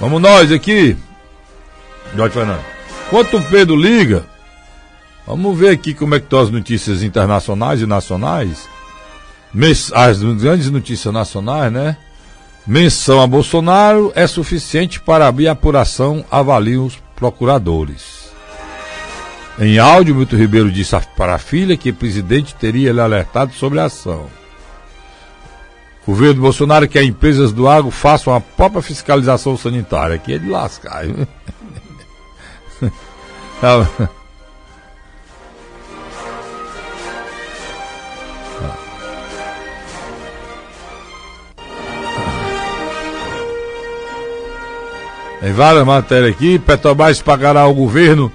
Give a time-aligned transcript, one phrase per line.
[0.00, 0.96] Vamos nós aqui.
[2.14, 2.64] Jorge Fernando.
[3.06, 4.24] Enquanto o Pedro liga,
[5.26, 8.68] vamos ver aqui como é que estão as notícias internacionais e nacionais.
[9.94, 11.96] As grandes notícias nacionais, né?
[12.66, 18.28] Menção a Bolsonaro é suficiente para abrir apuração, avaliam os procuradores.
[19.58, 23.80] Em áudio, Milton Ribeiro disse para a filha que o presidente teria lhe alertado sobre
[23.80, 24.26] a ação.
[26.08, 30.14] O governo Bolsonaro quer empresas do agro façam a própria fiscalização sanitária.
[30.14, 31.04] Aqui é de lascar.
[45.42, 48.32] Em várias matérias aqui, Petrobras pagará ao governo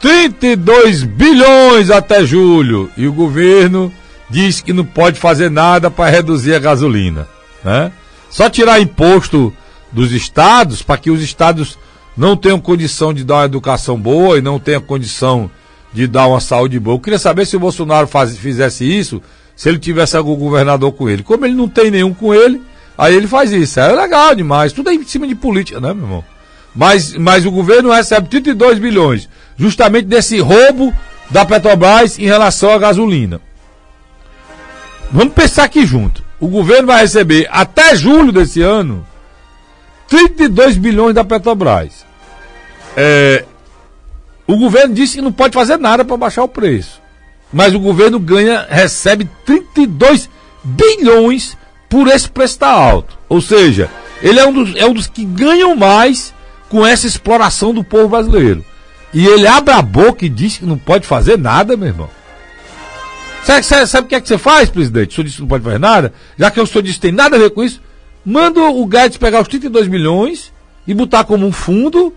[0.00, 2.90] 32 bilhões até julho.
[2.96, 3.92] E o governo
[4.28, 7.28] diz que não pode fazer nada para reduzir a gasolina.
[7.62, 7.92] Né?
[8.30, 9.52] Só tirar imposto
[9.92, 11.78] dos estados para que os estados
[12.16, 15.50] não tenham condição de dar uma educação boa e não tenham condição
[15.92, 16.96] de dar uma saúde boa.
[16.96, 19.22] Eu queria saber se o Bolsonaro faz, fizesse isso,
[19.54, 21.22] se ele tivesse algum governador com ele.
[21.22, 22.60] Como ele não tem nenhum com ele,
[22.98, 23.78] aí ele faz isso.
[23.78, 24.72] É legal demais.
[24.72, 26.24] Tudo é em cima de política, né, meu irmão?
[26.74, 30.92] Mas, mas o governo recebe 32 bilhões justamente desse roubo
[31.30, 33.40] da Petrobras em relação à gasolina.
[35.14, 36.24] Vamos pensar aqui junto.
[36.40, 39.06] O governo vai receber até julho desse ano
[40.08, 42.04] 32 bilhões da Petrobras.
[42.96, 43.44] É,
[44.44, 47.00] o governo disse que não pode fazer nada para baixar o preço.
[47.52, 50.28] Mas o governo ganha, recebe 32
[50.64, 51.56] bilhões
[51.88, 53.16] por esse preço tá alto.
[53.28, 53.88] Ou seja,
[54.20, 56.34] ele é um, dos, é um dos que ganham mais
[56.68, 58.64] com essa exploração do povo brasileiro.
[59.12, 62.10] E ele abre a boca e diz que não pode fazer nada, meu irmão.
[63.44, 65.10] Sabe, sabe, sabe o que é que você faz, presidente?
[65.10, 66.14] O senhor disse que não pode fazer nada?
[66.38, 67.80] Já que o senhor disse que tem nada a ver com isso,
[68.24, 70.50] manda o Guedes pegar os 32 milhões
[70.86, 72.14] e botar como um fundo,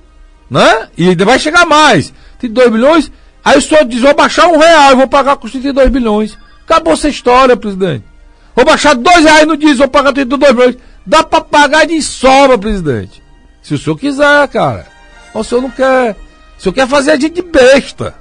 [0.50, 0.88] né?
[0.98, 2.14] E ainda vai chegar mais.
[2.40, 3.12] 32 milhões,
[3.44, 6.38] aí o senhor diz, vou baixar um real, vou pagar com os 32 milhões.
[6.64, 8.06] Acabou essa história, presidente.
[8.56, 10.78] Vou baixar dois reais no diesel, vou pagar 32 milhões.
[11.06, 13.22] Dá pra pagar de sobra, presidente.
[13.62, 14.88] Se o senhor quiser, cara.
[15.34, 16.16] Ou o senhor não quer.
[16.58, 18.16] O senhor quer fazer a gente besta.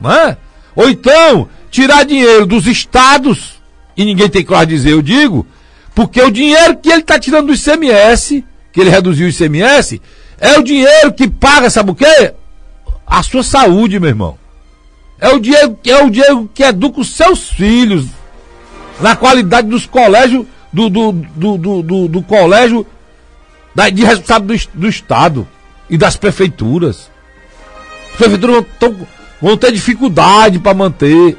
[0.00, 0.36] Não é?
[0.74, 3.54] Ou então, tirar dinheiro dos estados,
[3.96, 5.46] e ninguém tem de dizer, eu digo,
[5.94, 10.00] porque o dinheiro que ele está tirando do ICMS, que ele reduziu o ICMS,
[10.38, 12.34] é o dinheiro que paga, sabe o quê?
[13.06, 14.38] A sua saúde, meu irmão.
[15.18, 18.06] É o dinheiro, é o dinheiro que educa os seus filhos
[19.00, 22.86] na qualidade dos colégios, do, do, do, do, do, colégio
[23.74, 25.48] da, de responsável do, do Estado
[25.88, 27.10] e das prefeituras.
[28.10, 28.96] As prefeituras vão,
[29.40, 31.36] vão ter dificuldade para manter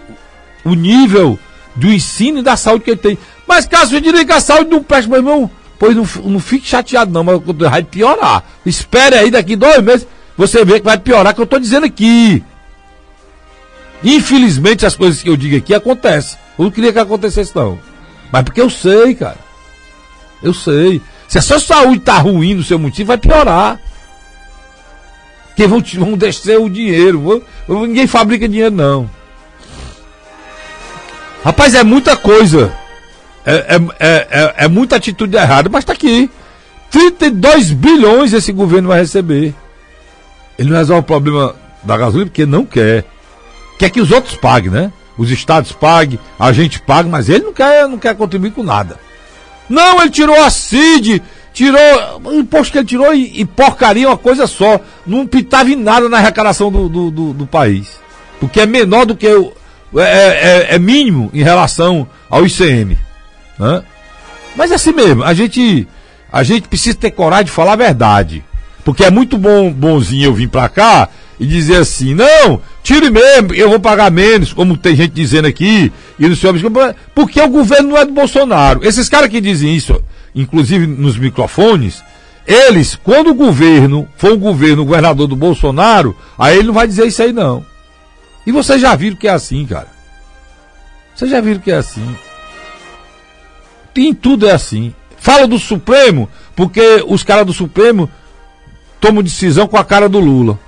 [0.64, 1.38] o nível
[1.76, 3.18] do ensino e da saúde que ele tem.
[3.48, 6.68] Mas caso eu diga que a saúde não presta, meu irmão, pois não, não fique
[6.68, 8.44] chateado não, mas vai piorar.
[8.66, 10.08] Espere aí daqui dois meses,
[10.38, 12.44] você vê que vai piorar, que eu estou dizendo aqui.
[14.04, 16.38] Infelizmente as coisas que eu digo aqui acontecem.
[16.58, 17.80] Eu não queria que acontecesse não.
[18.32, 19.38] Mas porque eu sei, cara.
[20.42, 21.02] Eu sei.
[21.28, 23.80] Se a sua saúde está ruim no seu motivo, vai piorar.
[25.48, 27.42] Porque vão, vão descer o dinheiro.
[27.68, 29.10] Vão, ninguém fabrica dinheiro, não.
[31.44, 32.74] Rapaz, é muita coisa.
[33.46, 36.30] É, é, é, é, é muita atitude errada, mas está aqui.
[36.90, 39.54] 32 bilhões esse governo vai receber.
[40.58, 43.06] Ele não resolve o problema da gasolina porque não quer.
[43.78, 44.92] Quer que os outros paguem, né?
[45.18, 48.98] Os estados paguem, a gente paga, mas ele não quer, não quer contribuir com nada.
[49.70, 51.22] Não, ele tirou a CID,
[51.54, 52.22] tirou.
[52.24, 54.80] O imposto que ele tirou e, e porcaria uma coisa só.
[55.06, 58.00] Não pitava em nada na arrecadação do, do, do, do país.
[58.40, 59.54] Porque é menor do que o,
[59.96, 62.98] é, é, é, é mínimo em relação ao ICM.
[63.60, 63.84] Né?
[64.56, 65.88] Mas é assim mesmo, a gente,
[66.32, 68.44] a gente precisa ter coragem de falar a verdade.
[68.84, 71.10] Porque é muito bom, bonzinho eu vir pra cá
[71.40, 75.92] e dizer assim, não, tire mesmo, eu vou pagar menos, como tem gente dizendo aqui,
[76.20, 76.56] e no senhor,
[77.16, 78.86] porque o governo não é do Bolsonaro.
[78.86, 80.02] Esses caras que dizem isso,
[80.36, 82.04] inclusive nos microfones,
[82.46, 86.88] eles, quando o governo for o governo, o governador do Bolsonaro, aí ele não vai
[86.88, 87.66] dizer isso aí não.
[88.46, 89.88] E vocês já viram que é assim, cara.
[91.16, 92.16] Vocês já viram que é assim.
[93.96, 94.94] Em tudo é assim.
[95.18, 98.10] Fala do Supremo, porque os caras do Supremo
[99.00, 100.60] tomam decisão com a cara do Lula.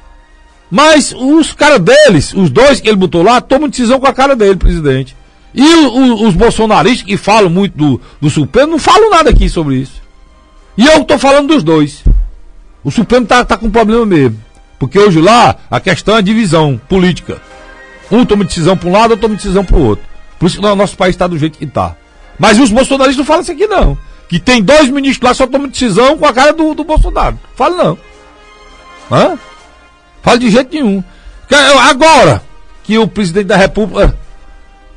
[0.69, 4.35] Mas os caras deles, os dois que ele botou lá, tomam decisão com a cara
[4.35, 5.15] dele, presidente.
[5.53, 9.47] E o, o, os bolsonaristas que falam muito do, do Supremo não falam nada aqui
[9.47, 10.01] sobre isso.
[10.77, 12.03] E eu estou falando dos dois.
[12.83, 14.37] O Supremo tá, tá com problema mesmo.
[14.77, 17.41] Porque hoje lá a questão é divisão política.
[18.11, 20.05] Um toma decisão para um lado, outro toma decisão para o outro.
[20.39, 21.95] Por isso que o nosso país está do jeito que está.
[22.37, 23.97] Mas os bolsonaristas não falam isso aqui não.
[24.27, 27.39] que tem dois ministros lá só tomam decisão com a cara do, do Bolsonaro.
[27.55, 27.97] Fala não.
[29.11, 29.37] Hã?
[30.21, 31.03] Fala de jeito nenhum.
[31.89, 32.41] Agora
[32.83, 34.15] que o presidente da República.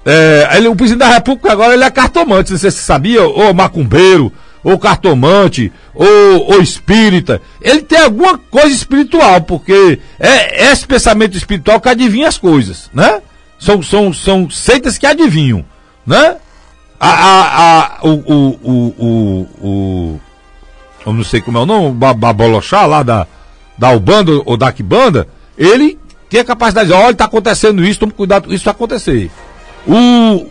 [0.05, 3.23] É, ele, o presidente da República agora ele é cartomante, você sabia?
[3.23, 4.33] Ou macumbeiro,
[4.71, 7.41] ou cartomante, ou, ou espírita.
[7.61, 12.91] Ele tem alguma coisa espiritual, porque é, é esse pensamento espiritual que adivinha as coisas,
[12.93, 13.23] né?
[13.59, 15.65] São, são, são seitas que adivinham,
[16.07, 16.37] né?
[17.01, 20.21] A, a, a, o, o, o, o,
[21.07, 23.27] eu não sei como é o nome, o Baboloxá lá da,
[23.79, 25.99] da Ubanda ou da Kibanda, ele
[26.29, 29.31] tem a capacidade de, olha, está acontecendo isso, tome cuidado, isso vai acontecer.
[29.87, 29.95] O,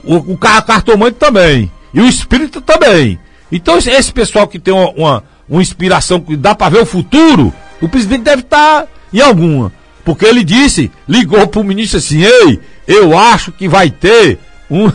[0.03, 1.71] o, o cartomante também.
[1.93, 3.19] E o espírito também.
[3.51, 7.53] Então, esse pessoal que tem uma, uma, uma inspiração que dá para ver o futuro,
[7.81, 9.71] o presidente deve estar tá em alguma.
[10.03, 14.39] Porque ele disse, ligou para o ministro assim, ei, eu acho que vai ter
[14.69, 14.91] um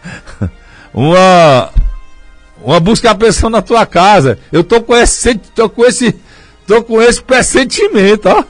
[0.92, 1.70] uma
[2.62, 4.38] uma busca a pensão na tua casa.
[4.52, 6.14] Eu tô com esse tô com esse
[6.66, 8.44] tô com esse pressentimento, ó.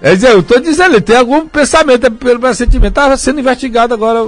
[0.00, 2.94] É dizer, eu tô dizendo, ele tem algum pensamento é pelo pressentimento.
[2.94, 4.24] Tá sendo investigado agora.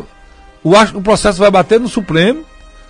[0.63, 2.45] O, o processo vai bater no Supremo,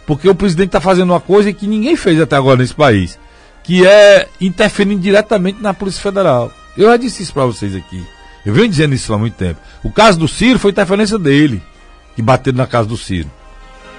[0.06, 3.18] porque o presidente está fazendo uma coisa que ninguém fez até agora nesse país,
[3.62, 6.52] que é interferindo diretamente na Polícia Federal.
[6.76, 8.04] Eu já disse isso para vocês aqui.
[8.44, 9.58] Eu venho dizendo isso há muito tempo.
[9.82, 11.62] O caso do Ciro foi interferência dele,
[12.14, 13.30] que bateram na casa do Ciro.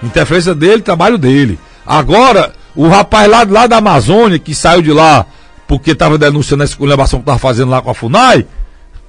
[0.04, 1.60] Interferência dele, trabalho dele.
[1.86, 5.26] Agora, o rapaz lá, lá da Amazônia, que saiu de lá
[5.68, 8.46] porque estava denunciando a esculhambação que estava fazendo lá com a FUNAI,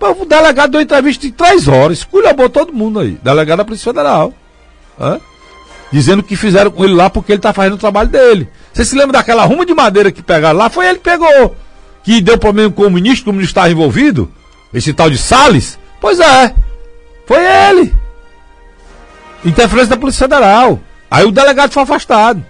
[0.00, 4.32] o delegado deu entrevista de três horas, esculhambou todo mundo aí, delegado da Polícia Federal.
[4.98, 5.20] Hã?
[5.92, 8.48] Dizendo que fizeram com ele lá porque ele está fazendo o trabalho dele.
[8.72, 10.68] Você se lembra daquela ruma de madeira que pegaram lá?
[10.68, 11.56] Foi ele que pegou.
[12.02, 14.30] Que deu problema com o ministro, que o ministro estava envolvido.
[14.74, 15.78] Esse tal de Salles?
[16.00, 16.54] Pois é.
[17.26, 17.94] Foi ele.
[19.44, 20.80] Interferência da Polícia Federal.
[21.10, 22.44] Aí o delegado foi afastado.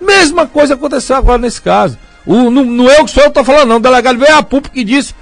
[0.00, 1.98] Mesma coisa aconteceu agora nesse caso.
[2.26, 3.76] O, não, não eu que sou eu estou falando, não.
[3.76, 5.14] O delegado veio a público e disse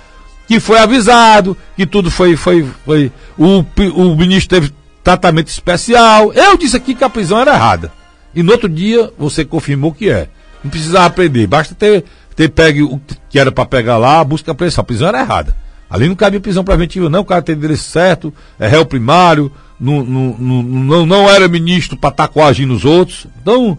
[0.47, 2.37] que foi avisado, que tudo foi.
[2.37, 3.65] foi, foi o,
[3.95, 4.73] o ministro teve
[5.03, 6.33] tratamento especial.
[6.33, 7.93] Eu disse aqui que a prisão era errada.
[8.35, 10.29] E no outro dia você confirmou que é.
[10.63, 12.05] Não precisava aprender, basta ter,
[12.37, 14.83] ter pegue o que era para pegar lá, busca a pressão.
[14.83, 15.57] A prisão era errada.
[15.91, 17.21] Ali não cabia prisão preventiva, não.
[17.21, 22.11] O cara tem endereço certo, é réu primário, não, não, não, não era ministro para
[22.11, 23.27] estar tá coagindo os outros.
[23.41, 23.77] Então,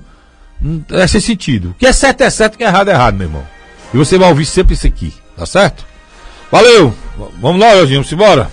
[0.92, 1.70] é sem sentido.
[1.70, 3.44] O que é certo é certo, o que é errado é errado, meu irmão.
[3.94, 5.86] E você vai ouvir sempre isso aqui, tá certo?
[6.52, 6.94] Valeu!
[7.40, 8.52] Vamos lá, Eugênio, vamos embora.